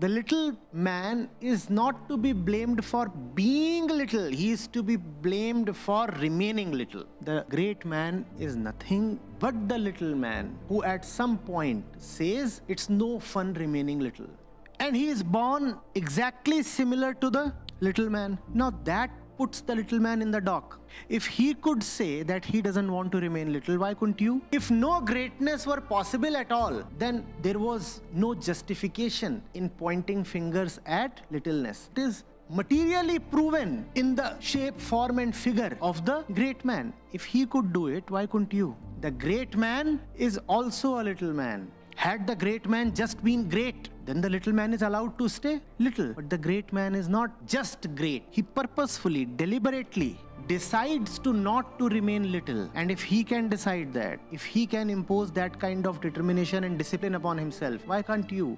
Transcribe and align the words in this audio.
The 0.00 0.08
little 0.08 0.56
man 0.72 1.28
is 1.40 1.68
not 1.68 2.08
to 2.08 2.16
be 2.16 2.32
blamed 2.32 2.84
for 2.84 3.08
being 3.34 3.88
little, 3.88 4.28
he 4.30 4.52
is 4.52 4.68
to 4.68 4.80
be 4.80 4.94
blamed 4.94 5.76
for 5.76 6.06
remaining 6.20 6.70
little. 6.70 7.04
The 7.22 7.44
great 7.48 7.84
man 7.84 8.24
is 8.38 8.54
nothing 8.54 9.18
but 9.40 9.68
the 9.68 9.76
little 9.76 10.14
man 10.14 10.56
who 10.68 10.84
at 10.84 11.04
some 11.04 11.36
point 11.36 11.84
says 11.96 12.60
it's 12.68 12.88
no 12.88 13.18
fun 13.18 13.54
remaining 13.54 13.98
little. 13.98 14.28
And 14.78 14.94
he 14.94 15.08
is 15.08 15.24
born 15.24 15.76
exactly 15.96 16.62
similar 16.62 17.12
to 17.14 17.28
the 17.28 17.52
little 17.80 18.08
man. 18.08 18.38
Now 18.54 18.70
that 18.84 19.10
puts 19.38 19.60
the 19.60 19.74
little 19.74 20.00
man 20.06 20.20
in 20.20 20.30
the 20.30 20.40
dock. 20.40 20.80
If 21.08 21.26
he 21.26 21.54
could 21.54 21.82
say 21.82 22.24
that 22.24 22.44
he 22.44 22.60
doesn't 22.60 22.90
want 22.90 23.12
to 23.12 23.20
remain 23.20 23.52
little, 23.52 23.78
why 23.78 23.94
couldn't 23.94 24.20
you? 24.20 24.42
If 24.50 24.70
no 24.70 25.00
greatness 25.00 25.66
were 25.66 25.80
possible 25.80 26.36
at 26.36 26.50
all, 26.50 26.82
then 26.98 27.24
there 27.40 27.58
was 27.58 28.00
no 28.12 28.34
justification 28.34 29.42
in 29.54 29.70
pointing 29.70 30.24
fingers 30.24 30.80
at 30.86 31.20
littleness. 31.30 31.88
It 31.96 32.00
is 32.00 32.24
materially 32.50 33.18
proven 33.18 33.86
in 33.94 34.14
the 34.16 34.28
shape, 34.40 34.80
form, 34.80 35.18
and 35.18 35.36
figure 35.36 35.76
of 35.80 36.04
the 36.04 36.24
great 36.34 36.64
man. 36.64 36.92
If 37.12 37.24
he 37.24 37.46
could 37.46 37.72
do 37.72 37.88
it, 37.88 38.10
why 38.10 38.26
couldn't 38.26 38.52
you? 38.52 38.74
The 39.02 39.10
great 39.10 39.56
man 39.56 40.00
is 40.16 40.40
also 40.48 41.00
a 41.00 41.02
little 41.02 41.32
man. 41.32 41.70
Had 41.98 42.28
the 42.28 42.36
great 42.36 42.68
man 42.68 42.94
just 42.94 43.24
been 43.24 43.48
great, 43.48 43.88
then 44.06 44.20
the 44.20 44.30
little 44.30 44.52
man 44.52 44.72
is 44.72 44.82
allowed 44.82 45.18
to 45.18 45.28
stay 45.28 45.60
little. 45.80 46.12
But 46.14 46.30
the 46.30 46.38
great 46.38 46.72
man 46.72 46.94
is 46.94 47.08
not 47.08 47.44
just 47.44 47.92
great. 47.96 48.22
He 48.30 48.40
purposefully, 48.40 49.24
deliberately 49.24 50.16
decides 50.46 51.18
to 51.18 51.32
not 51.32 51.76
to 51.80 51.88
remain 51.88 52.30
little. 52.30 52.70
And 52.76 52.92
if 52.92 53.02
he 53.02 53.24
can 53.24 53.48
decide 53.48 53.92
that, 53.94 54.20
if 54.30 54.44
he 54.44 54.64
can 54.64 54.90
impose 54.90 55.32
that 55.32 55.58
kind 55.58 55.88
of 55.88 56.00
determination 56.00 56.62
and 56.62 56.78
discipline 56.78 57.16
upon 57.16 57.36
himself, 57.36 57.84
why 57.84 58.00
can't 58.02 58.30
you? 58.30 58.56